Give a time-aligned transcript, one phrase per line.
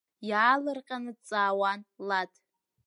[0.29, 2.31] Иаалырҟьаны дҵаауан Лад.